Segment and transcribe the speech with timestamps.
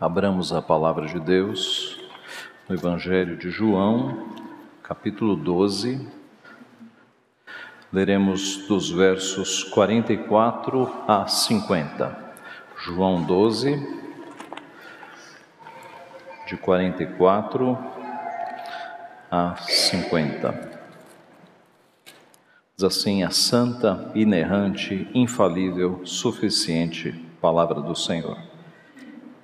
[0.00, 2.00] Abramos a palavra de Deus
[2.66, 4.30] no Evangelho de João,
[4.82, 6.08] capítulo 12.
[7.92, 12.18] Leremos dos versos 44 a 50.
[12.78, 13.76] João 12,
[16.46, 17.76] de 44
[19.30, 20.80] a 50.
[22.74, 28.49] Diz assim a santa, inerrante, infalível, suficiente palavra do Senhor.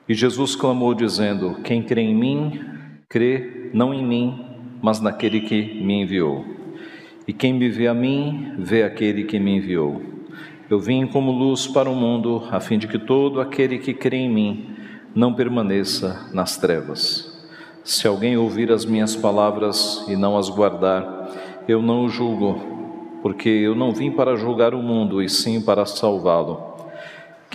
[0.08, 2.60] E Jesus clamou, dizendo: Quem crê em mim,
[3.08, 4.44] crê não em mim,
[4.80, 6.44] mas naquele que me enviou.
[7.26, 10.00] E quem me vê a mim, vê aquele que me enviou.
[10.70, 14.18] Eu vim como luz para o mundo, a fim de que todo aquele que crê
[14.18, 14.76] em mim
[15.14, 17.32] não permaneça nas trevas.
[17.82, 22.60] Se alguém ouvir as minhas palavras e não as guardar, eu não o julgo,
[23.22, 26.75] porque eu não vim para julgar o mundo, e sim para salvá-lo.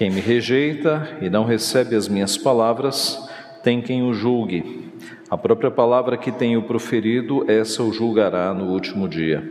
[0.01, 3.23] Quem me rejeita e não recebe as minhas palavras,
[3.61, 4.91] tem quem o julgue.
[5.29, 9.47] A própria palavra que tenho proferido, essa o julgará no último dia.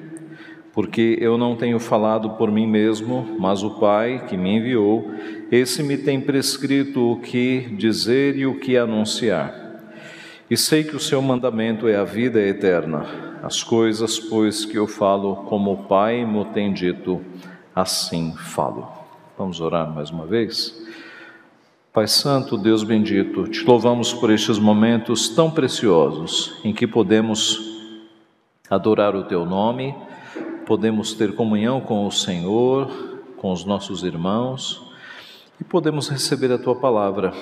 [0.72, 5.12] Porque eu não tenho falado por mim mesmo, mas o Pai que me enviou,
[5.52, 9.54] esse me tem prescrito o que dizer e o que anunciar.
[10.50, 13.06] E sei que o seu mandamento é a vida eterna.
[13.40, 17.20] As coisas, pois, que eu falo como o Pai me tem dito,
[17.72, 18.99] assim falo.
[19.40, 20.78] Vamos orar mais uma vez?
[21.94, 27.58] Pai Santo, Deus bendito, te louvamos por estes momentos tão preciosos em que podemos
[28.68, 29.94] adorar o Teu nome,
[30.66, 34.92] podemos ter comunhão com o Senhor, com os nossos irmãos
[35.58, 37.32] e podemos receber a Tua palavra,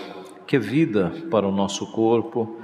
[0.47, 2.61] que é vida para o nosso corpo,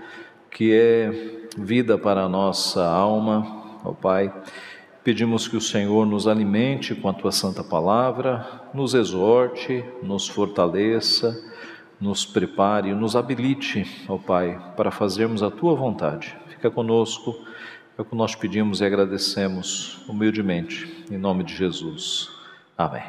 [0.48, 1.10] que é
[1.58, 4.32] vida para a nossa alma, ó Pai
[5.04, 11.38] Pedimos que o Senhor nos alimente com a tua santa palavra, nos exorte, nos fortaleça,
[12.00, 16.34] nos prepare, nos habilite, ó Pai, para fazermos a tua vontade.
[16.48, 17.38] Fica conosco,
[17.98, 22.30] é o que nós pedimos e agradecemos humildemente, em nome de Jesus.
[22.76, 23.04] Amém.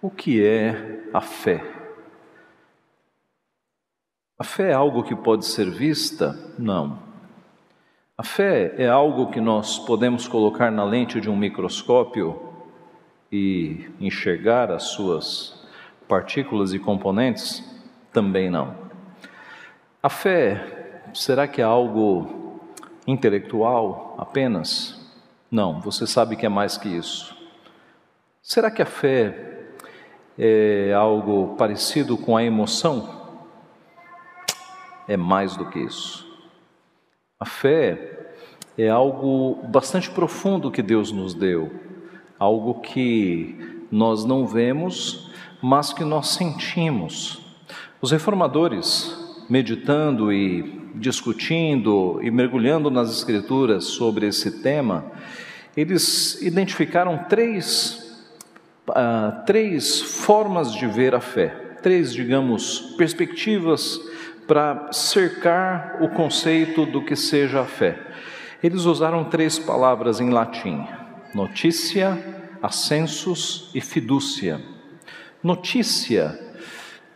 [0.00, 1.62] O que é a fé?
[4.38, 6.34] A fé é algo que pode ser vista?
[6.58, 7.07] Não.
[8.20, 12.52] A fé é algo que nós podemos colocar na lente de um microscópio
[13.30, 15.64] e enxergar as suas
[16.08, 17.62] partículas e componentes?
[18.12, 18.74] Também não.
[20.02, 22.60] A fé, será que é algo
[23.06, 25.00] intelectual apenas?
[25.48, 27.38] Não, você sabe que é mais que isso.
[28.42, 29.68] Será que a fé
[30.36, 33.38] é algo parecido com a emoção?
[35.06, 36.27] É mais do que isso.
[37.40, 38.32] A fé
[38.76, 41.70] é algo bastante profundo que Deus nos deu,
[42.36, 45.30] algo que nós não vemos,
[45.62, 47.40] mas que nós sentimos.
[48.02, 49.16] Os reformadores,
[49.48, 55.04] meditando e discutindo e mergulhando nas Escrituras sobre esse tema,
[55.76, 58.20] eles identificaram três,
[58.88, 64.00] uh, três formas de ver a fé, três, digamos, perspectivas
[64.48, 67.98] para cercar o conceito do que seja a fé.
[68.62, 70.88] Eles usaram três palavras em latim:
[71.34, 72.18] notícia,
[72.62, 74.60] ascensus e fidúcia.
[75.42, 76.36] Notícia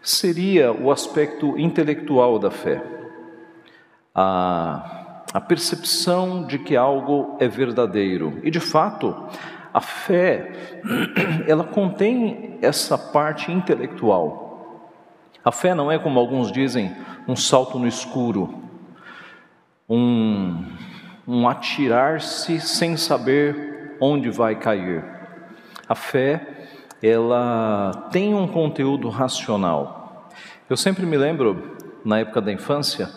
[0.03, 2.83] seria o aspecto intelectual da fé,
[4.15, 8.39] a, a percepção de que algo é verdadeiro.
[8.45, 9.17] E de fato,
[9.73, 10.53] a fé,
[11.49, 14.42] ela contém essa parte intelectual.
[15.45, 16.95] A fé não é, como alguns dizem,
[17.27, 18.63] um salto no escuro,
[19.89, 20.65] um,
[21.27, 25.05] um atirar-se sem saber onde vai cair.
[25.89, 26.69] A fé,
[27.03, 30.31] ela tem um conteúdo racional.
[30.71, 33.11] Eu sempre me lembro, na época da infância,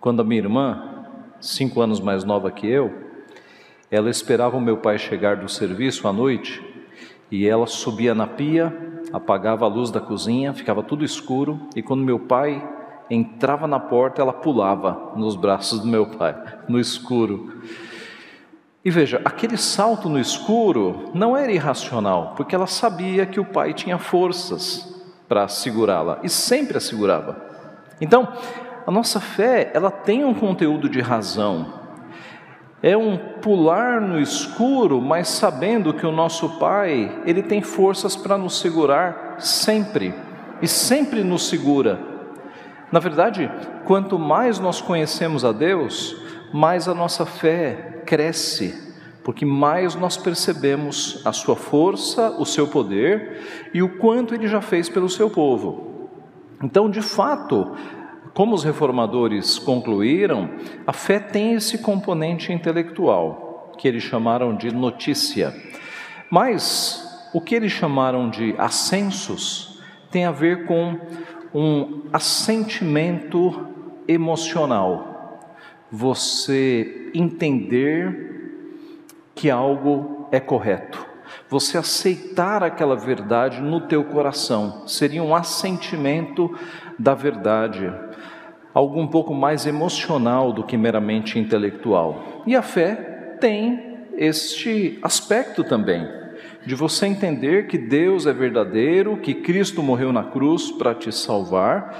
[0.00, 1.04] quando a minha irmã,
[1.40, 2.92] cinco anos mais nova que eu,
[3.90, 6.62] ela esperava o meu pai chegar do serviço à noite
[7.30, 12.02] e ela subia na pia apagava a luz da cozinha, ficava tudo escuro, e quando
[12.02, 12.66] meu pai
[13.10, 16.34] entrava na porta, ela pulava nos braços do meu pai,
[16.68, 17.60] no escuro.
[18.84, 23.74] E veja, aquele salto no escuro não era irracional, porque ela sabia que o pai
[23.74, 27.36] tinha forças para segurá-la e sempre a segurava.
[28.00, 28.28] Então,
[28.86, 31.79] a nossa fé, ela tem um conteúdo de razão,
[32.82, 38.38] é um pular no escuro, mas sabendo que o nosso Pai, Ele tem forças para
[38.38, 40.14] nos segurar sempre,
[40.62, 42.00] e sempre nos segura.
[42.90, 43.50] Na verdade,
[43.84, 46.16] quanto mais nós conhecemos a Deus,
[46.52, 48.90] mais a nossa fé cresce,
[49.22, 54.60] porque mais nós percebemos a sua força, o seu poder e o quanto Ele já
[54.60, 56.08] fez pelo seu povo.
[56.62, 57.76] Então, de fato,
[58.34, 60.50] como os reformadores concluíram,
[60.86, 65.54] a fé tem esse componente intelectual, que eles chamaram de notícia.
[66.30, 69.80] Mas o que eles chamaram de ascensos
[70.10, 70.98] tem a ver com
[71.54, 73.66] um assentimento
[74.06, 75.40] emocional.
[75.90, 78.30] Você entender
[79.34, 81.06] que algo é correto.
[81.48, 84.86] Você aceitar aquela verdade no teu coração.
[84.86, 86.56] Seria um assentimento
[86.98, 87.92] da verdade.
[88.72, 92.42] Algo um pouco mais emocional do que meramente intelectual.
[92.46, 96.20] E a fé tem este aspecto também
[96.64, 101.98] de você entender que Deus é verdadeiro, que Cristo morreu na cruz para te salvar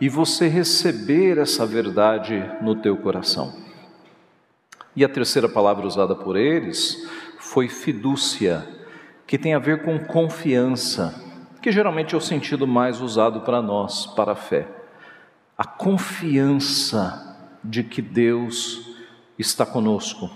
[0.00, 3.52] e você receber essa verdade no teu coração.
[4.94, 7.06] E a terceira palavra usada por eles
[7.38, 8.66] foi fidúcia,
[9.26, 11.14] que tem a ver com confiança,
[11.60, 14.66] que geralmente é o sentido mais usado para nós, para a fé.
[15.56, 18.94] A confiança de que Deus
[19.38, 20.30] está conosco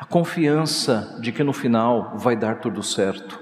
[0.00, 3.38] a confiança de que no final vai dar tudo certo,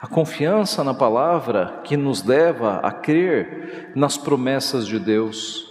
[0.00, 5.70] a confiança na palavra que nos leva a crer nas promessas de Deus,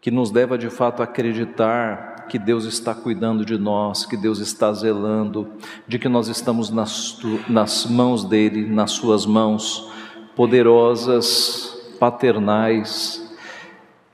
[0.00, 4.40] que nos leva de fato a acreditar que Deus está cuidando de nós, que Deus
[4.40, 5.48] está zelando,
[5.86, 7.16] de que nós estamos nas,
[7.48, 9.92] nas mãos dEle, nas Suas mãos
[10.34, 13.27] poderosas, paternais.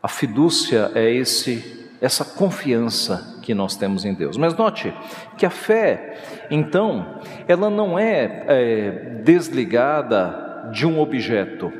[0.04, 4.36] A fidúcia é esse essa confiança que nós temos em Deus.
[4.36, 4.92] Mas note
[5.38, 6.18] que a fé,
[6.50, 8.90] então, ela não é, é
[9.24, 11.72] desligada de um objeto.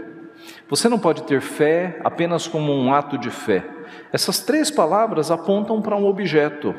[0.71, 3.63] Você não pode ter fé apenas como um ato de fé.
[4.11, 6.75] Essas três palavras apontam para um objeto.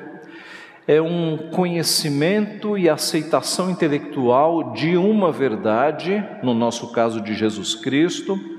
[0.87, 8.54] É um conhecimento e aceitação intelectual de uma verdade, no nosso caso de Jesus Cristo,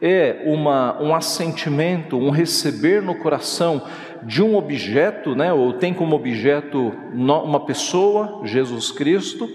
[0.00, 3.82] é uma, um assentimento, um receber no coração
[4.22, 9.48] de um objeto, né, ou tem como objeto uma pessoa, Jesus Cristo,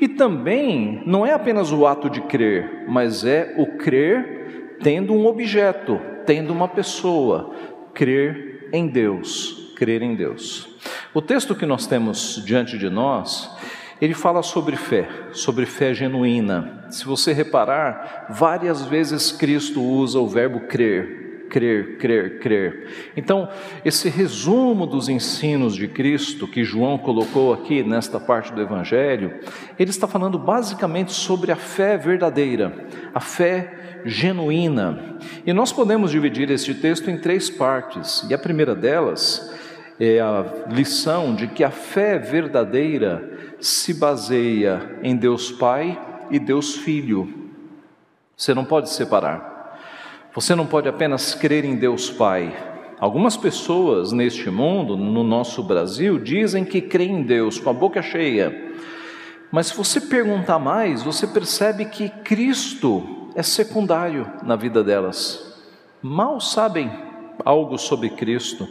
[0.00, 5.26] e também não é apenas o ato de crer, mas é o crer tendo um
[5.26, 7.54] objeto, tendo uma pessoa,
[7.94, 10.68] crer em Deus, crer em Deus.
[11.14, 13.50] O texto que nós temos diante de nós,
[14.00, 16.84] ele fala sobre fé, sobre fé genuína.
[16.90, 23.12] Se você reparar, várias vezes Cristo usa o verbo crer, crer, crer, crer.
[23.16, 23.48] Então,
[23.84, 29.34] esse resumo dos ensinos de Cristo que João colocou aqui nesta parte do Evangelho,
[29.78, 32.72] ele está falando basicamente sobre a fé verdadeira,
[33.12, 35.16] a fé genuína.
[35.44, 39.52] E nós podemos dividir este texto em três partes, e a primeira delas
[39.98, 43.27] é a lição de que a fé verdadeira
[43.60, 45.98] se baseia em Deus Pai
[46.30, 47.50] e Deus Filho.
[48.36, 49.78] Você não pode separar.
[50.34, 52.56] Você não pode apenas crer em Deus Pai.
[53.00, 58.02] Algumas pessoas neste mundo, no nosso Brasil, dizem que creem em Deus com a boca
[58.02, 58.72] cheia.
[59.50, 65.56] Mas se você perguntar mais, você percebe que Cristo é secundário na vida delas.
[66.02, 66.90] Mal sabem
[67.44, 68.68] algo sobre Cristo.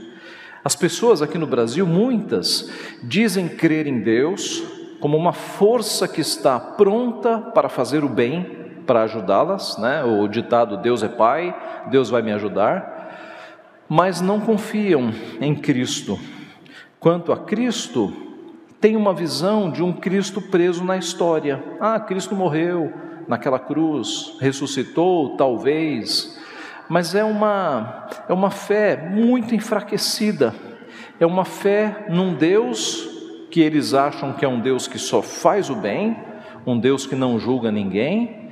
[0.64, 2.70] As pessoas aqui no Brasil, muitas,
[3.02, 8.44] dizem crer em Deus como uma força que está pronta para fazer o bem,
[8.86, 10.04] para ajudá-las, né?
[10.04, 11.56] O ditado Deus é Pai,
[11.90, 16.20] Deus vai me ajudar, mas não confiam em Cristo.
[17.00, 18.14] Quanto a Cristo,
[18.80, 21.64] tem uma visão de um Cristo preso na história.
[21.80, 22.94] Ah, Cristo morreu
[23.28, 26.40] naquela cruz, ressuscitou, talvez,
[26.90, 30.54] mas é uma é uma fé muito enfraquecida.
[31.20, 33.17] É uma fé num Deus
[33.58, 36.16] que eles acham que é um Deus que só faz o bem,
[36.64, 38.52] um Deus que não julga ninguém,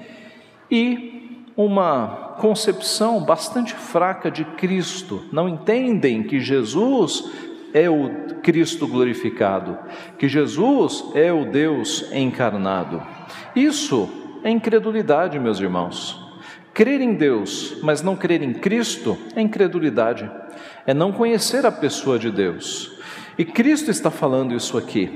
[0.71, 5.23] e uma concepção bastante fraca de Cristo.
[5.31, 7.23] Não entendem que Jesus
[7.71, 8.09] é o
[8.41, 9.77] Cristo glorificado,
[10.17, 12.99] que Jesus é o Deus encarnado.
[13.55, 14.09] Isso
[14.43, 16.19] é incredulidade, meus irmãos.
[16.73, 20.27] Crer em Deus, mas não crer em Cristo, é incredulidade,
[20.83, 22.94] é não conhecer a pessoa de Deus.
[23.37, 25.11] E Cristo está falando isso aqui.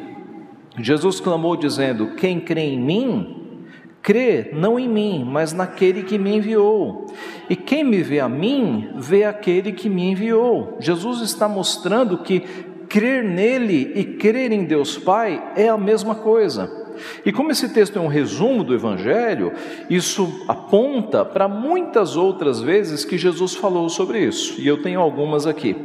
[0.77, 3.65] Jesus clamou dizendo: Quem crê em mim,
[4.01, 7.07] crê não em mim, mas naquele que me enviou.
[7.49, 10.77] E quem me vê a mim, vê aquele que me enviou.
[10.79, 12.41] Jesus está mostrando que
[12.89, 16.77] crer nele e crer em Deus Pai é a mesma coisa.
[17.25, 19.53] E como esse texto é um resumo do Evangelho,
[19.89, 25.47] isso aponta para muitas outras vezes que Jesus falou sobre isso, e eu tenho algumas
[25.47, 25.75] aqui.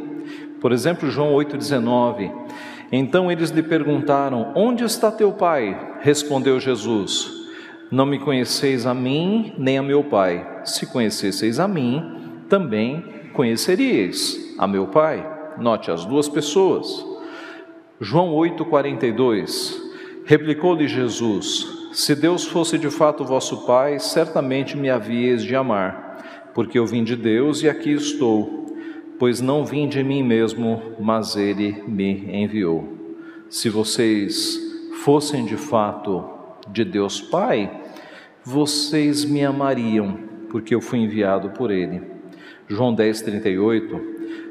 [0.64, 2.32] Por exemplo, João 8,19.
[2.90, 5.98] Então eles lhe perguntaram: Onde está teu pai?
[6.00, 7.44] Respondeu Jesus:
[7.90, 10.62] não me conheceis a mim, nem a meu Pai.
[10.64, 15.24] Se conhecesseis a mim, também conheceríeis a meu Pai.
[15.58, 17.06] Note as duas pessoas.
[18.00, 19.76] João 8,42
[20.24, 26.78] Replicou-lhe Jesus: Se Deus fosse de fato vosso Pai, certamente me havíeis de amar, porque
[26.78, 28.63] eu vim de Deus e aqui estou.
[29.18, 32.88] Pois não vim de mim mesmo, mas Ele me enviou.
[33.48, 34.58] Se vocês
[35.02, 36.24] fossem de fato
[36.68, 37.70] de Deus Pai,
[38.44, 40.18] vocês me amariam,
[40.50, 42.02] porque eu fui enviado por Ele.
[42.68, 44.00] João 10, 38.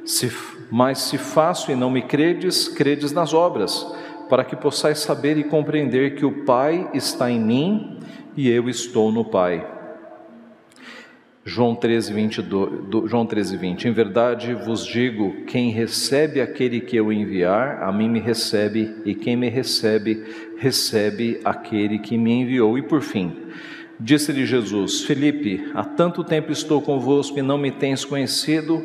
[0.06, 0.32] Se,
[0.72, 3.86] mas se faço e não me credes, credes nas obras
[4.30, 8.00] para que possais saber e compreender que o Pai está em mim
[8.36, 9.73] e eu estou no Pai.
[11.46, 13.88] João 13, 22, João 13, 20.
[13.90, 19.14] Em verdade vos digo: quem recebe aquele que eu enviar, a mim me recebe, e
[19.14, 20.24] quem me recebe,
[20.58, 22.78] recebe aquele que me enviou.
[22.78, 23.36] E por fim,
[24.00, 28.82] disse-lhe Jesus: Felipe, há tanto tempo estou convosco e não me tens conhecido.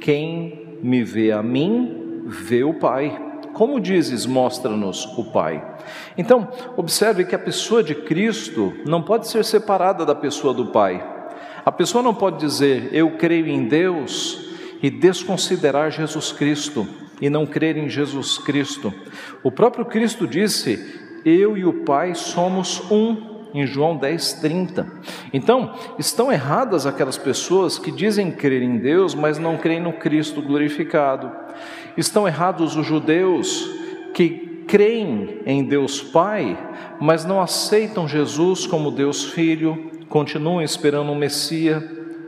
[0.00, 3.16] Quem me vê a mim, vê o Pai.
[3.52, 5.64] Como dizes, mostra-nos o Pai.
[6.18, 11.21] Então, observe que a pessoa de Cristo não pode ser separada da pessoa do Pai.
[11.64, 14.52] A pessoa não pode dizer, eu creio em Deus,
[14.82, 16.86] e desconsiderar Jesus Cristo,
[17.20, 18.92] e não crer em Jesus Cristo.
[19.42, 24.90] O próprio Cristo disse, eu e o Pai somos um em João 10, 30.
[25.32, 30.42] Então, estão erradas aquelas pessoas que dizem crer em Deus, mas não creem no Cristo
[30.42, 31.30] glorificado.
[31.96, 33.70] Estão errados os judeus
[34.14, 36.58] que creem em Deus Pai,
[37.00, 41.82] mas não aceitam Jesus como Deus Filho, continuam esperando o Messias.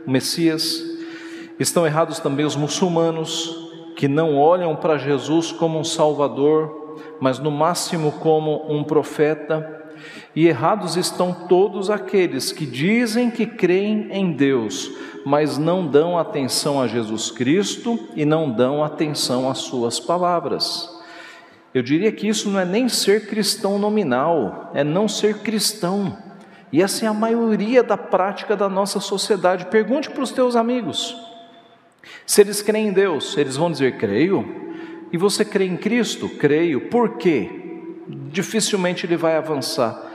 [0.05, 0.83] Messias.
[1.59, 3.65] Estão errados também os muçulmanos
[3.95, 9.83] que não olham para Jesus como um Salvador, mas no máximo como um profeta
[10.35, 14.91] e errados estão todos aqueles que dizem que creem em Deus,
[15.25, 20.94] mas não dão atenção a Jesus Cristo e não dão atenção às suas palavras.
[21.75, 26.17] Eu diria que isso não é nem ser cristão nominal, é não ser cristão.
[26.71, 29.67] E essa é a maioria da prática da nossa sociedade.
[29.67, 31.15] Pergunte para os teus amigos.
[32.25, 34.63] Se eles creem em Deus, eles vão dizer: creio.
[35.11, 36.27] E você crê em Cristo?
[36.27, 36.89] Creio.
[36.89, 37.61] Por quê?
[38.07, 40.11] dificilmente ele vai avançar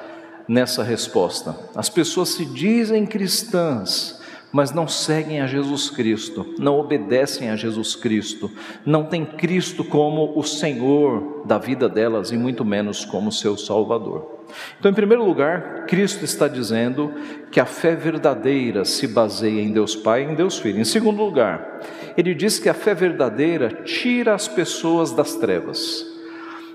[0.47, 1.57] nessa resposta.
[1.75, 4.20] As pessoas se dizem cristãs,
[4.53, 8.51] mas não seguem a Jesus Cristo, não obedecem a Jesus Cristo,
[8.85, 14.41] não têm Cristo como o Senhor da vida delas e muito menos como seu Salvador.
[14.79, 17.13] Então, em primeiro lugar, Cristo está dizendo
[17.53, 20.81] que a fé verdadeira se baseia em Deus Pai e em Deus Filho.
[20.81, 21.81] Em segundo lugar,
[22.17, 26.05] ele diz que a fé verdadeira tira as pessoas das trevas.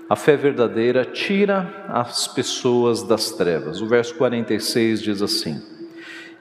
[0.08, 3.82] A fé verdadeira tira as pessoas das trevas.
[3.82, 5.60] O verso 46 diz assim: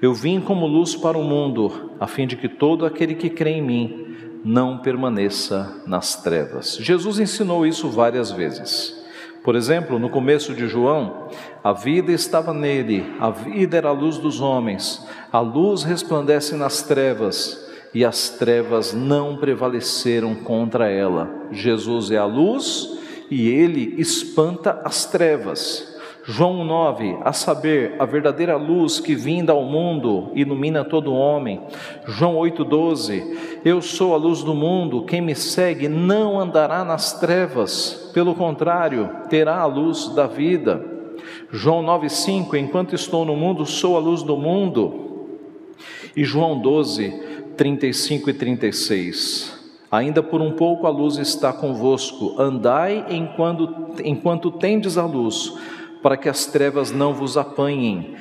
[0.01, 3.51] Eu vim como luz para o mundo, a fim de que todo aquele que crê
[3.51, 4.05] em mim
[4.43, 6.77] não permaneça nas trevas.
[6.79, 8.93] Jesus ensinou isso várias vezes.
[9.43, 11.29] Por exemplo, no começo de João,
[11.63, 16.81] a vida estava nele, a vida era a luz dos homens, a luz resplandece nas
[16.81, 21.29] trevas e as trevas não prevaleceram contra ela.
[21.51, 22.99] Jesus é a luz
[23.31, 25.94] e ele espanta as trevas.
[26.27, 31.61] João 9, a saber, a verdadeira luz que vinda ao mundo ilumina todo homem.
[32.07, 38.09] João 8,12, eu sou a luz do mundo, quem me segue não andará nas trevas,
[38.11, 40.83] pelo contrário, terá a luz da vida.
[41.51, 45.27] João 9,5, enquanto estou no mundo, sou a luz do mundo.
[46.17, 49.55] E João 12, 35 e 36,
[49.91, 55.53] Ainda por um pouco a luz está convosco, andai enquanto, enquanto tendes a luz,
[56.05, 58.13] para que as trevas não vos apanhem.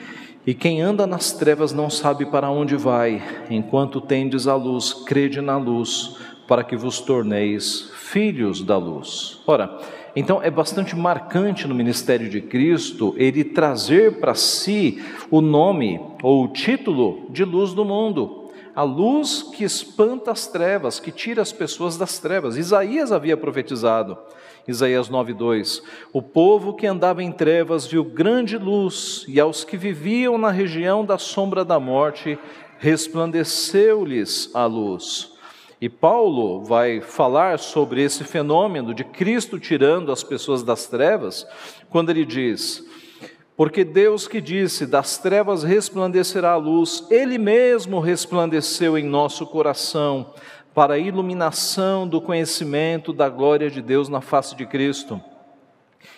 [0.46, 5.42] E quem anda nas trevas não sabe para onde vai, enquanto tendes a luz, crede
[5.42, 6.16] na luz,
[6.48, 9.42] para que vos torneis filhos da luz.
[9.46, 9.78] Ora,
[10.16, 16.44] então é bastante marcante no ministério de Cristo ele trazer para si o nome ou
[16.44, 18.43] o título de luz do mundo
[18.74, 22.56] a luz que espanta as trevas, que tira as pessoas das trevas.
[22.56, 24.18] Isaías havia profetizado,
[24.66, 25.82] Isaías 9:2.
[26.12, 31.04] O povo que andava em trevas viu grande luz, e aos que viviam na região
[31.04, 32.38] da sombra da morte
[32.78, 35.32] resplandeceu-lhes a luz.
[35.80, 41.46] E Paulo vai falar sobre esse fenômeno de Cristo tirando as pessoas das trevas,
[41.90, 42.82] quando ele diz:
[43.56, 50.32] porque Deus que disse: Das trevas resplandecerá a luz, Ele mesmo resplandeceu em nosso coração,
[50.74, 55.20] para a iluminação do conhecimento da glória de Deus na face de Cristo.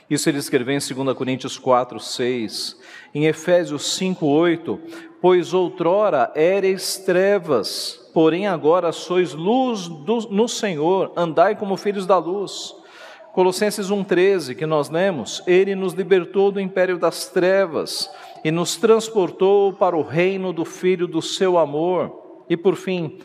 [0.08, 2.76] Isso ele escreveu em 2 Coríntios 4, 6.
[3.14, 4.80] Em Efésios 5, 8.
[5.20, 12.18] Pois outrora éreis trevas, porém agora sois luz do, no Senhor, andai como filhos da
[12.18, 12.74] luz.
[13.36, 18.10] Colossenses 1,13, que nós lemos, Ele nos libertou do império das trevas
[18.42, 22.44] e nos transportou para o reino do Filho do seu amor.
[22.48, 23.18] E por fim,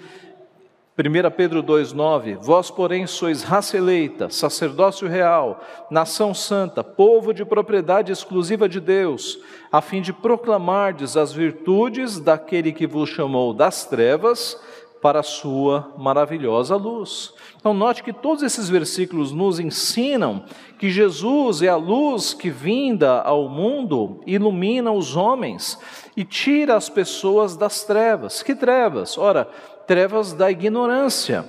[1.00, 8.12] 1 Pedro 2,9: Vós, porém, sois raça eleita, sacerdócio real, nação santa, povo de propriedade
[8.12, 9.40] exclusiva de Deus,
[9.72, 14.60] a fim de proclamardes as virtudes daquele que vos chamou das trevas
[15.02, 17.34] para a sua maravilhosa luz.
[17.60, 20.44] Então, note que todos esses versículos nos ensinam
[20.78, 25.80] que Jesus é a luz que, vinda ao mundo, ilumina os homens
[26.16, 28.44] e tira as pessoas das trevas.
[28.44, 29.18] Que trevas?
[29.18, 29.46] Ora,
[29.88, 31.46] trevas da ignorância.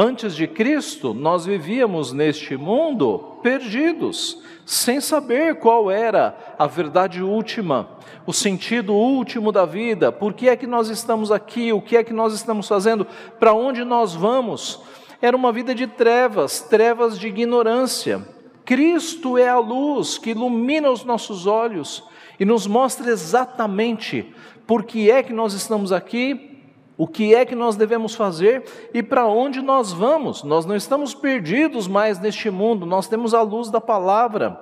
[0.00, 7.98] Antes de Cristo, nós vivíamos neste mundo perdidos, sem saber qual era a verdade última,
[8.24, 12.04] o sentido último da vida, por que é que nós estamos aqui, o que é
[12.04, 13.08] que nós estamos fazendo,
[13.40, 14.80] para onde nós vamos.
[15.20, 18.24] Era uma vida de trevas, trevas de ignorância.
[18.64, 22.04] Cristo é a luz que ilumina os nossos olhos
[22.38, 24.32] e nos mostra exatamente
[24.64, 26.57] por que é que nós estamos aqui,
[26.98, 30.42] o que é que nós devemos fazer e para onde nós vamos.
[30.42, 34.60] Nós não estamos perdidos mais neste mundo, nós temos a luz da palavra.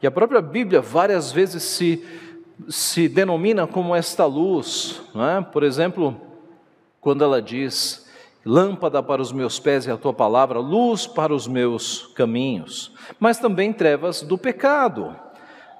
[0.00, 2.06] E a própria Bíblia várias vezes se,
[2.68, 5.02] se denomina como esta luz.
[5.16, 5.40] É?
[5.40, 6.16] Por exemplo,
[7.00, 8.08] quando ela diz:
[8.46, 12.92] Lâmpada para os meus pés e a tua palavra, luz para os meus caminhos.
[13.18, 15.16] Mas também trevas do pecado.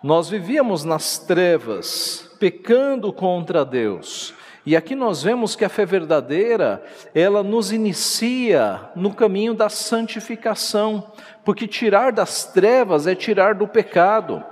[0.03, 4.35] Nós vivíamos nas trevas, pecando contra Deus.
[4.66, 6.83] E aqui nós vemos que a fé verdadeira,
[7.14, 11.12] ela nos inicia no caminho da santificação,
[11.44, 14.42] porque tirar das trevas é tirar do pecado.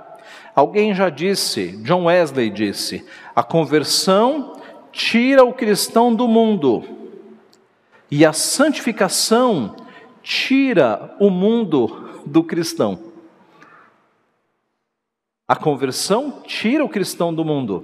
[0.53, 3.03] Alguém já disse, John Wesley disse,
[3.35, 6.83] a conversão tira o cristão do mundo,
[8.11, 9.75] e a santificação
[10.21, 13.11] tira o mundo do cristão.
[15.47, 17.83] A conversão tira o cristão do mundo,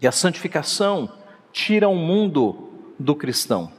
[0.00, 1.12] e a santificação
[1.56, 3.72] tira o mundo do cristão.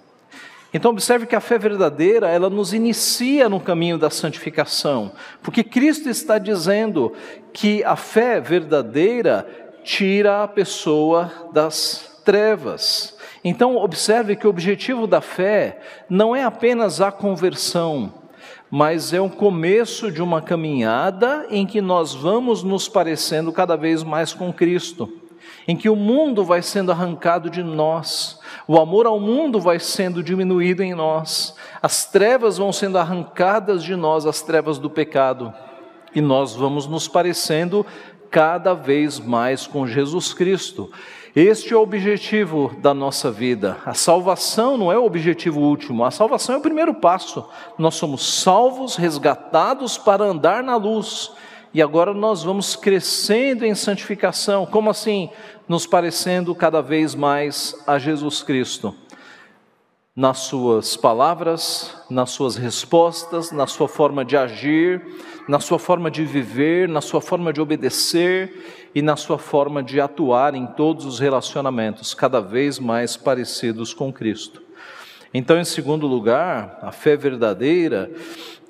[0.73, 5.11] Então observe que a fé verdadeira, ela nos inicia no caminho da santificação,
[5.43, 7.13] porque Cristo está dizendo
[7.53, 9.47] que a fé verdadeira
[9.83, 13.15] tira a pessoa das trevas.
[13.43, 18.11] Então observe que o objetivo da fé não é apenas a conversão,
[18.71, 24.01] mas é o começo de uma caminhada em que nós vamos nos parecendo cada vez
[24.03, 25.26] mais com Cristo
[25.67, 30.23] em que o mundo vai sendo arrancado de nós, o amor ao mundo vai sendo
[30.23, 35.53] diminuído em nós, as trevas vão sendo arrancadas de nós, as trevas do pecado,
[36.15, 37.85] e nós vamos nos parecendo
[38.31, 40.89] cada vez mais com Jesus Cristo.
[41.35, 43.77] Este é o objetivo da nossa vida.
[43.85, 47.47] A salvação não é o objetivo último, a salvação é o primeiro passo.
[47.77, 51.31] Nós somos salvos, resgatados para andar na luz
[51.73, 54.65] e agora nós vamos crescendo em santificação.
[54.65, 55.29] Como assim?
[55.67, 58.95] Nos parecendo cada vez mais a Jesus Cristo.
[60.15, 65.05] Nas suas palavras, nas suas respostas, na sua forma de agir,
[65.47, 70.01] na sua forma de viver, na sua forma de obedecer e na sua forma de
[70.01, 74.63] atuar em todos os relacionamentos, cada vez mais parecidos com Cristo.
[75.33, 78.09] Então, em segundo lugar, a fé verdadeira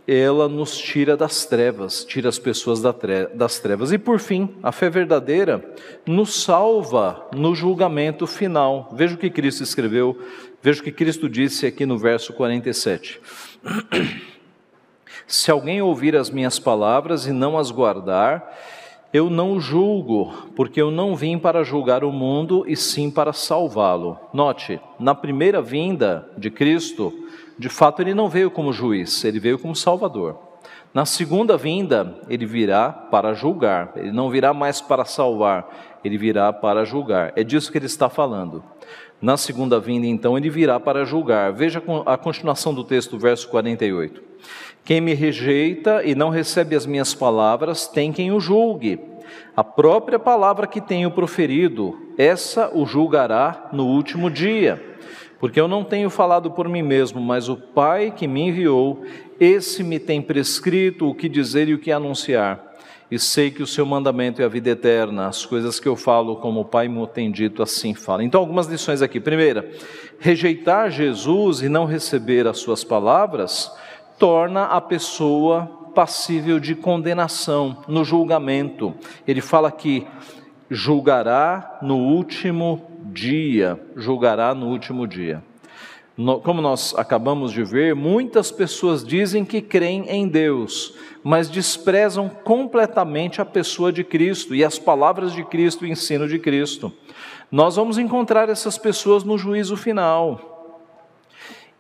[0.07, 3.91] ela nos tira das trevas, tira as pessoas das trevas.
[3.91, 5.61] E por fim, a fé verdadeira
[6.05, 8.89] nos salva no julgamento final.
[8.93, 10.17] Veja o que Cristo escreveu,
[10.61, 13.19] veja o que Cristo disse aqui no verso 47.
[15.27, 18.49] Se alguém ouvir as minhas palavras e não as guardar,
[19.13, 24.17] eu não julgo, porque eu não vim para julgar o mundo e sim para salvá-lo.
[24.33, 27.13] Note, na primeira vinda de Cristo,
[27.57, 30.37] de fato, ele não veio como juiz, ele veio como salvador.
[30.93, 36.53] Na segunda vinda, ele virá para julgar, ele não virá mais para salvar, ele virá
[36.53, 37.33] para julgar.
[37.35, 38.63] É disso que ele está falando.
[39.21, 41.51] Na segunda vinda, então, ele virá para julgar.
[41.51, 44.21] Veja a continuação do texto, verso 48.
[44.85, 48.99] Quem me rejeita e não recebe as minhas palavras, tem quem o julgue.
[49.55, 54.96] A própria palavra que tenho proferido, essa o julgará no último dia.
[55.39, 59.04] Porque eu não tenho falado por mim mesmo, mas o Pai que me enviou,
[59.39, 62.65] esse me tem prescrito o que dizer e o que anunciar.
[63.10, 66.38] E sei que o seu mandamento é a vida eterna, as coisas que eu falo,
[66.38, 68.23] como o Pai me tem dito, assim fala.
[68.23, 69.19] Então, algumas lições aqui.
[69.19, 69.69] Primeira,
[70.19, 73.71] rejeitar Jesus e não receber as suas palavras
[74.19, 78.93] torna a pessoa passível de condenação no julgamento.
[79.26, 80.06] Ele fala que
[80.69, 83.79] julgará no último dia.
[83.95, 85.43] Julgará no último dia.
[86.43, 93.39] Como nós acabamos de ver, muitas pessoas dizem que creem em Deus, mas desprezam completamente
[93.39, 96.91] a pessoa de Cristo e as palavras de Cristo e o ensino de Cristo.
[97.51, 100.57] Nós vamos encontrar essas pessoas no juízo final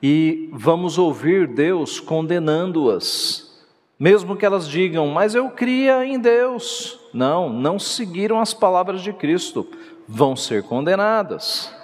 [0.03, 3.65] e vamos ouvir Deus condenando-as,
[3.99, 6.99] mesmo que elas digam, mas eu cria em Deus.
[7.11, 9.67] Não, não seguiram as palavras de Cristo,
[10.07, 11.75] vão ser condenadas.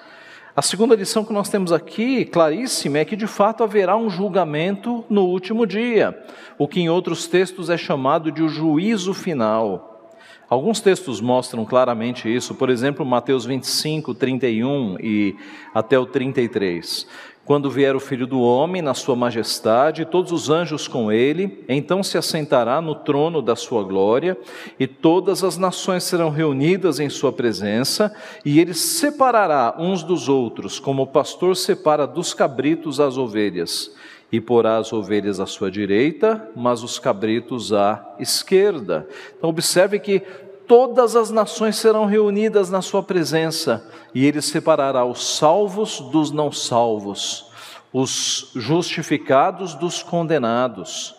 [0.56, 5.04] A segunda lição que nós temos aqui, claríssima, é que de fato haverá um julgamento
[5.10, 6.16] no último dia,
[6.60, 10.12] o que em outros textos é chamado de o juízo final.
[10.48, 15.36] Alguns textos mostram claramente isso, por exemplo, Mateus 25, 31 e
[15.74, 17.08] até o 33.
[17.46, 22.02] Quando vier o Filho do Homem na sua majestade, todos os anjos com ele, então
[22.02, 24.38] se assentará no trono da sua glória,
[24.80, 30.80] e todas as nações serão reunidas em sua presença, e ele separará uns dos outros,
[30.80, 33.94] como o pastor separa dos cabritos as ovelhas,
[34.32, 39.06] e porá as ovelhas à sua direita, mas os cabritos à esquerda.
[39.38, 40.24] Então observe que
[40.68, 46.52] todas as nações serão reunidas na sua presença, e ele separará os salvos dos não
[46.52, 47.52] salvos,
[47.92, 51.16] os justificados dos condenados.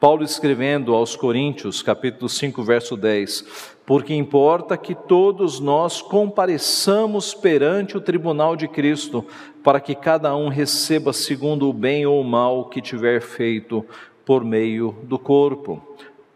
[0.00, 3.44] Paulo escrevendo aos Coríntios, capítulo 5, verso 10:
[3.84, 9.24] Porque importa que todos nós compareçamos perante o tribunal de Cristo,
[9.62, 13.84] para que cada um receba segundo o bem ou o mal que tiver feito
[14.24, 15.82] por meio do corpo.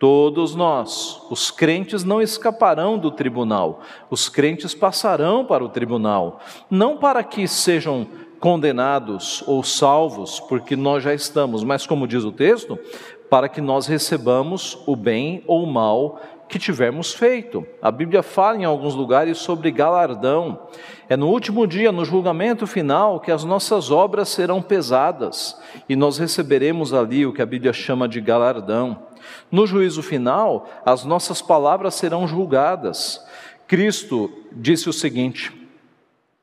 [0.05, 6.41] Todos nós, os crentes não escaparão do tribunal, os crentes passarão para o tribunal,
[6.71, 8.07] não para que sejam
[8.39, 12.79] condenados ou salvos, porque nós já estamos, mas como diz o texto,
[13.31, 17.67] para que nós recebamos o bem ou o mal que tivermos feito.
[17.81, 20.69] A Bíblia fala em alguns lugares sobre galardão.
[21.09, 26.19] É no último dia, no julgamento final, que as nossas obras serão pesadas e nós
[26.19, 29.14] receberemos ali o que a Bíblia chama de galardão.
[29.51, 33.25] No juízo final, as nossas palavras serão julgadas.
[33.67, 35.53] Cristo disse o seguinte: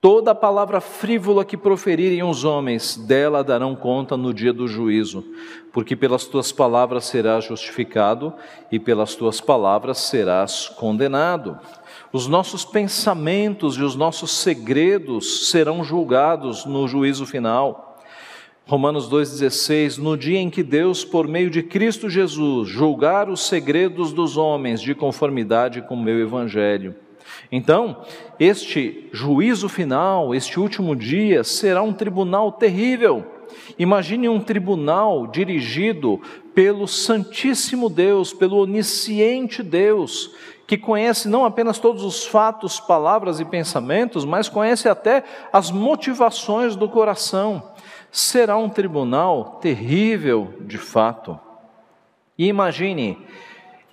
[0.02, 5.24] Toda palavra frívola que proferirem os homens, dela darão conta no dia do juízo,
[5.72, 8.34] porque pelas tuas palavras serás justificado
[8.72, 11.60] e pelas tuas palavras serás condenado.
[12.12, 17.91] Os nossos pensamentos e os nossos segredos serão julgados no juízo final.
[18.66, 24.14] Romanos 2,16: No dia em que Deus, por meio de Cristo Jesus, julgar os segredos
[24.14, 26.96] dos homens de conformidade com o meu Evangelho.
[27.52, 28.04] Então,
[28.40, 33.26] este juízo final, este último dia, será um tribunal terrível.
[33.78, 36.22] Imagine um tribunal dirigido
[36.54, 40.34] pelo Santíssimo Deus, pelo onisciente Deus,
[40.66, 46.76] que conhece não apenas todos os fatos, palavras e pensamentos, mas conhece até as motivações
[46.76, 47.72] do coração
[48.12, 51.40] será um tribunal terrível de fato.
[52.38, 53.18] E imagine,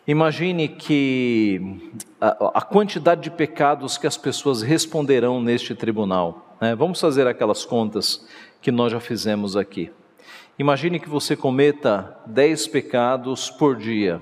[0.07, 6.57] imagine que a, a quantidade de pecados que as pessoas responderão neste tribunal.
[6.61, 6.75] Né?
[6.75, 8.27] Vamos fazer aquelas contas
[8.61, 9.93] que nós já fizemos aqui.
[10.59, 14.21] Imagine que você cometa dez pecados por dia.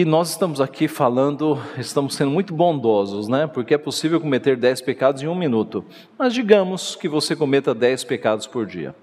[0.00, 3.46] E nós estamos aqui falando, estamos sendo muito bondosos, né?
[3.46, 5.84] Porque é possível cometer dez pecados em um minuto.
[6.18, 8.94] Mas digamos que você cometa dez pecados por dia.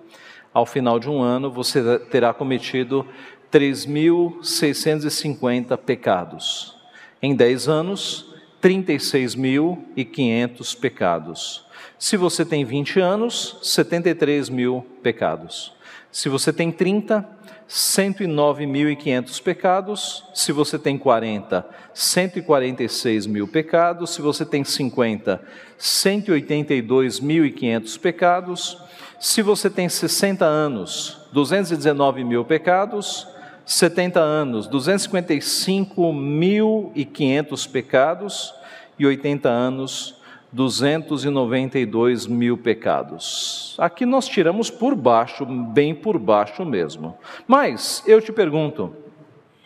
[0.51, 3.05] Ao final de um ano, você terá cometido
[3.51, 6.75] 3.650 pecados.
[7.21, 11.63] Em 10 anos, 36.500 pecados.
[11.99, 15.77] Se você tem 20 anos, 73 mil pecados.
[16.11, 17.37] Se você tem 30,
[17.69, 20.23] 109.500 pecados.
[20.33, 24.11] Se você tem 40, 146 mil pecados.
[24.11, 25.41] Se você tem 50,
[25.79, 28.77] 182.500 pecados.
[29.19, 33.27] Se você tem 60 anos, 219 mil pecados.
[33.65, 38.53] 70 anos, 255.500 pecados.
[38.97, 40.15] E 80 anos,
[40.51, 43.75] 292 mil pecados.
[43.77, 47.17] Aqui nós tiramos por baixo, bem por baixo mesmo.
[47.45, 48.95] Mas eu te pergunto: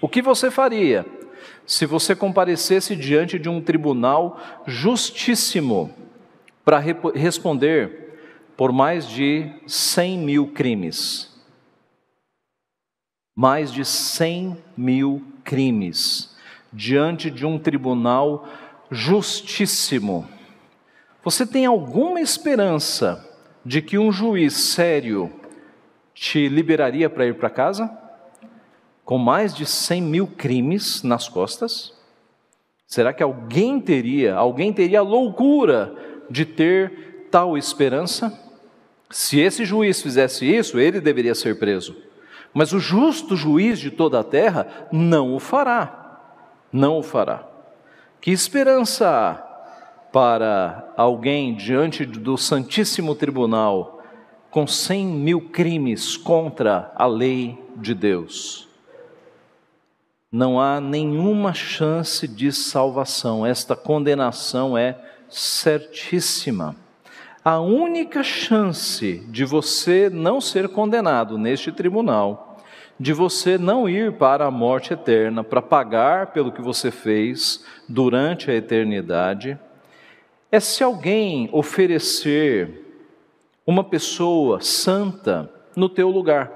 [0.01, 1.05] o que você faria
[1.65, 5.93] se você comparecesse diante de um tribunal justíssimo
[6.65, 6.79] para
[7.15, 8.17] responder
[8.57, 11.29] por mais de 100 mil crimes?
[13.35, 16.35] Mais de 100 mil crimes
[16.73, 18.47] diante de um tribunal
[18.89, 20.27] justíssimo
[21.23, 23.27] você tem alguma esperança
[23.63, 25.31] de que um juiz sério
[26.13, 27.89] te liberaria para ir para casa?
[29.05, 31.93] Com mais de 100 mil crimes nas costas?
[32.87, 35.95] Será que alguém teria, alguém teria a loucura
[36.29, 38.37] de ter tal esperança?
[39.09, 41.95] Se esse juiz fizesse isso, ele deveria ser preso.
[42.53, 46.19] Mas o justo juiz de toda a terra não o fará.
[46.71, 47.47] Não o fará.
[48.19, 49.50] Que esperança há
[50.11, 54.01] para alguém diante do Santíssimo Tribunal
[54.49, 58.71] com cem mil crimes contra a lei de Deus?
[60.31, 63.45] não há nenhuma chance de salvação.
[63.45, 64.97] Esta condenação é
[65.29, 66.75] certíssima.
[67.43, 72.57] A única chance de você não ser condenado neste tribunal,
[72.97, 78.49] de você não ir para a morte eterna para pagar pelo que você fez durante
[78.49, 79.59] a eternidade,
[80.51, 82.85] é se alguém oferecer
[83.65, 86.51] uma pessoa santa no teu lugar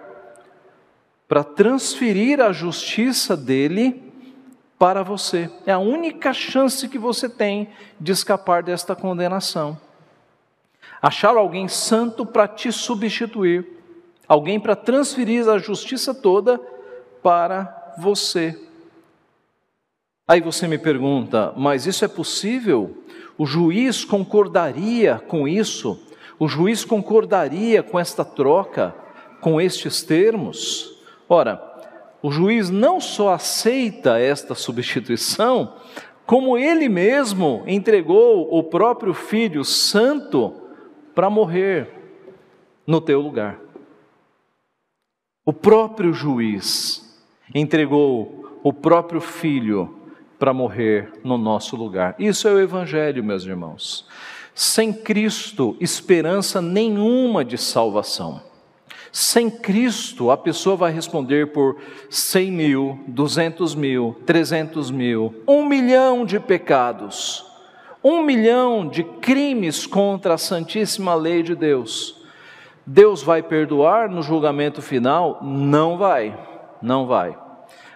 [1.28, 4.04] para transferir a justiça dele
[4.78, 5.50] para você.
[5.66, 9.80] É a única chance que você tem de escapar desta condenação.
[11.02, 13.66] Achar alguém santo para te substituir,
[14.28, 16.60] alguém para transferir a justiça toda
[17.24, 18.60] para você.
[20.28, 23.05] Aí você me pergunta, mas isso é possível?
[23.38, 26.00] O juiz concordaria com isso?
[26.40, 28.96] O juiz concordaria com esta troca,
[29.42, 31.02] com estes termos?
[31.28, 31.62] Ora,
[32.22, 35.76] o juiz não só aceita esta substituição,
[36.26, 40.54] como ele mesmo entregou o próprio Filho Santo
[41.14, 41.90] para morrer
[42.88, 43.60] no teu lugar.
[45.46, 50.05] O próprio juiz entregou o próprio Filho
[50.38, 52.16] para morrer no nosso lugar.
[52.20, 54.06] Isso é o Evangelho, meus irmãos.
[54.54, 58.42] Sem Cristo, esperança nenhuma de salvação.
[59.12, 61.78] Sem Cristo, a pessoa vai responder por
[62.10, 67.46] 100 mil, 200 mil, 300 mil, um milhão de pecados,
[68.04, 72.24] um milhão de crimes contra a Santíssima Lei de Deus.
[72.86, 75.40] Deus vai perdoar no julgamento final?
[75.42, 76.38] Não vai,
[76.82, 77.45] não vai.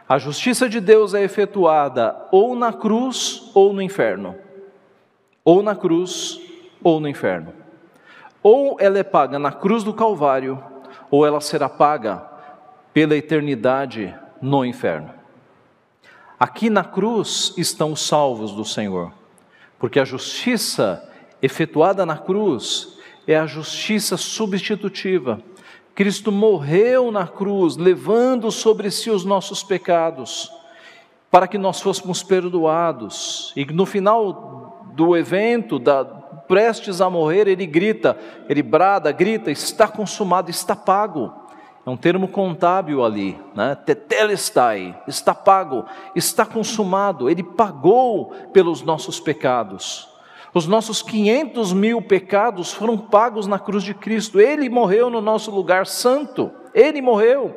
[0.10, 4.36] A justiça de Deus é efetuada ou na cruz ou no inferno.
[5.45, 6.41] Ou na cruz
[6.84, 7.54] ou no inferno.
[8.41, 10.63] Ou ela é paga na cruz do Calvário
[11.12, 12.28] ou ela será paga
[12.91, 15.13] pela eternidade no inferno.
[16.39, 19.13] Aqui na cruz estão os salvos do Senhor,
[19.78, 21.08] porque a justiça
[21.39, 25.39] efetuada na cruz é a justiça substitutiva.
[25.95, 30.52] Cristo morreu na cruz, levando sobre si os nossos pecados,
[31.30, 36.04] para que nós fôssemos perdoados, e no final do evento, da,
[36.49, 38.17] prestes a morrer, ele grita,
[38.49, 41.32] ele brada, grita: está consumado, está pago.
[41.86, 43.75] É um termo contábil ali, né?
[43.75, 47.30] Tetelestai, está pago, está consumado.
[47.30, 50.09] Ele pagou pelos nossos pecados.
[50.53, 54.39] Os nossos 500 mil pecados foram pagos na cruz de Cristo.
[54.39, 56.51] Ele morreu no nosso lugar santo.
[56.73, 57.55] Ele morreu.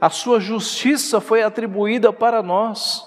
[0.00, 3.02] A sua justiça foi atribuída para nós.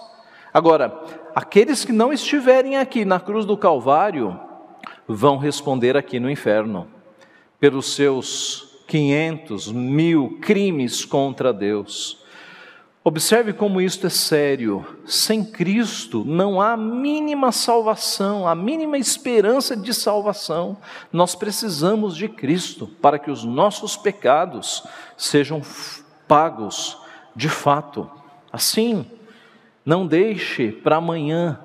[0.53, 1.03] Agora,
[1.35, 4.39] aqueles que não estiverem aqui na cruz do Calvário,
[5.07, 6.87] vão responder aqui no inferno,
[7.59, 12.25] pelos seus 500 mil crimes contra Deus.
[13.07, 14.85] Observe como isto é sério.
[15.05, 20.75] Sem Cristo não há mínima salvação, a mínima esperança de salvação.
[21.09, 24.83] Nós precisamos de Cristo para que os nossos pecados
[25.15, 25.61] sejam
[26.27, 26.97] pagos
[27.33, 28.11] de fato.
[28.51, 29.05] Assim,
[29.85, 31.61] não deixe para amanhã.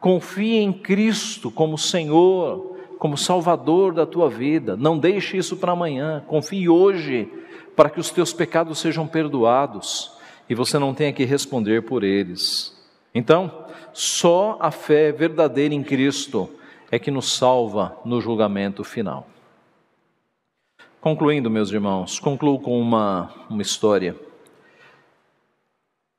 [0.00, 4.74] Confie em Cristo como Senhor, como Salvador da tua vida.
[4.74, 6.24] Não deixe isso para amanhã.
[6.26, 7.30] Confie hoje
[7.76, 10.16] para que os teus pecados sejam perdoados
[10.48, 12.76] e você não tenha que responder por eles.
[13.14, 16.50] Então, só a fé verdadeira em Cristo
[16.90, 19.26] é que nos salva no julgamento final.
[21.00, 24.16] Concluindo, meus irmãos, concluo com uma, uma história.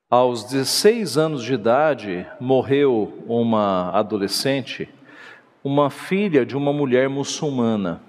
[0.09, 4.89] Aos 16 anos de idade, morreu uma adolescente
[5.63, 8.01] uma filha de uma mulher muçulmana.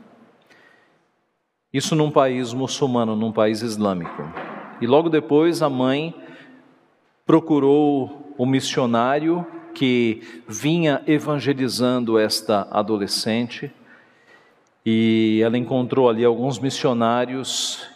[1.72, 4.49] Isso num país muçulmano, num país islâmico.
[4.80, 6.14] E logo depois a mãe
[7.26, 13.72] procurou o missionário que vinha evangelizando esta adolescente.
[14.84, 17.86] E ela encontrou ali alguns missionários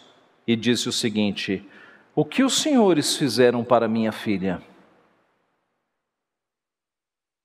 [0.47, 1.67] e disse o seguinte:
[2.15, 4.61] O que os senhores fizeram para minha filha?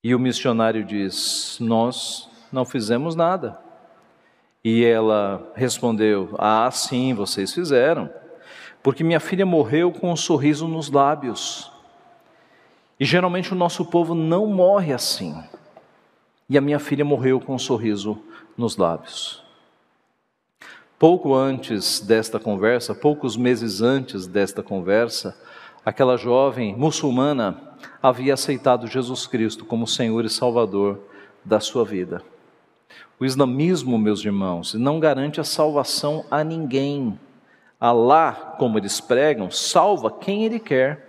[0.04, 3.58] E o missionário diz: Nós não fizemos nada.
[4.64, 8.10] E ela respondeu: Ah, sim, vocês fizeram,
[8.82, 11.70] porque minha filha morreu com um sorriso nos lábios.
[12.98, 15.34] E geralmente o nosso povo não morre assim.
[16.48, 18.18] E a minha filha morreu com um sorriso
[18.56, 19.42] nos lábios.
[20.98, 25.34] Pouco antes desta conversa, poucos meses antes desta conversa,
[25.84, 27.58] aquela jovem muçulmana
[28.02, 31.00] havia aceitado Jesus Cristo como Senhor e Salvador
[31.42, 32.22] da sua vida.
[33.18, 37.18] O islamismo, meus irmãos, não garante a salvação a ninguém.
[37.80, 41.08] Alá, como eles pregam, salva quem ele quer.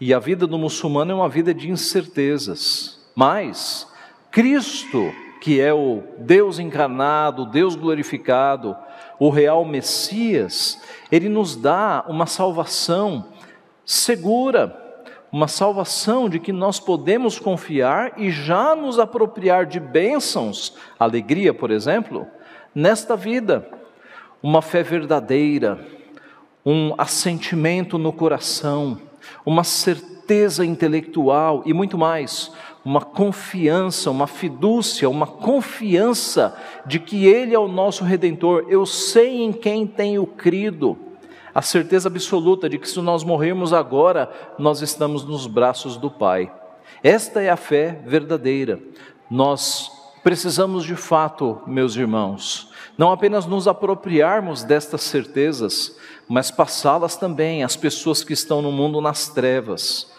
[0.00, 2.98] E a vida do muçulmano é uma vida de incertezas.
[3.14, 3.86] Mas
[4.30, 8.74] Cristo, que é o Deus encarnado, Deus glorificado,
[9.18, 10.80] o real Messias,
[11.12, 13.26] ele nos dá uma salvação
[13.84, 14.74] segura,
[15.30, 21.70] uma salvação de que nós podemos confiar e já nos apropriar de bênçãos, alegria, por
[21.70, 22.26] exemplo,
[22.74, 23.79] nesta vida.
[24.42, 25.86] Uma fé verdadeira,
[26.64, 28.98] um assentimento no coração,
[29.44, 32.52] uma certeza intelectual e muito mais,
[32.84, 38.64] uma confiança, uma fidúcia, uma confiança de que Ele é o nosso redentor.
[38.68, 40.96] Eu sei em quem tenho crido.
[41.54, 46.50] A certeza absoluta de que se nós morrermos agora, nós estamos nos braços do Pai.
[47.02, 48.80] Esta é a fé verdadeira.
[49.30, 49.90] Nós
[50.22, 52.69] precisamos de fato, meus irmãos,
[53.00, 55.96] não apenas nos apropriarmos destas certezas,
[56.28, 60.12] mas passá-las também às pessoas que estão no mundo nas trevas,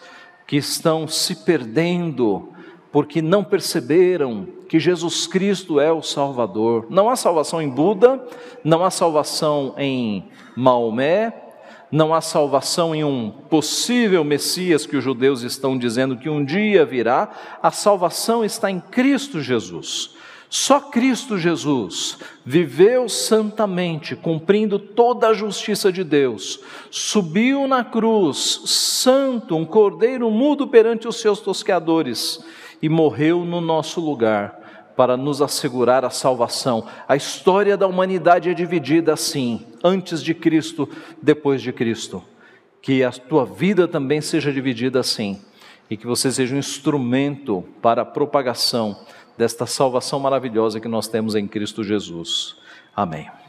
[0.47, 2.49] que estão se perdendo
[2.91, 6.87] porque não perceberam que Jesus Cristo é o Salvador.
[6.89, 8.19] Não há salvação em Buda,
[8.63, 11.31] não há salvação em Maomé,
[11.91, 16.83] não há salvação em um possível Messias que os judeus estão dizendo que um dia
[16.83, 17.29] virá.
[17.61, 20.19] A salvação está em Cristo Jesus.
[20.53, 26.59] Só Cristo Jesus viveu santamente, cumprindo toda a justiça de Deus,
[26.91, 32.43] subiu na cruz, santo, um cordeiro mudo perante os seus tosqueadores,
[32.81, 36.85] e morreu no nosso lugar para nos assegurar a salvação.
[37.07, 40.89] A história da humanidade é dividida assim: antes de Cristo,
[41.21, 42.21] depois de Cristo.
[42.81, 45.39] Que a tua vida também seja dividida assim,
[45.89, 48.97] e que você seja um instrumento para a propagação
[49.37, 52.55] desta salvação maravilhosa que nós temos em Cristo Jesus.
[52.95, 53.40] Amém.